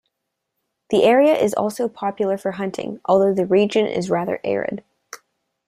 [0.89, 4.83] The area is also popular for hunting, although the region is rather arid.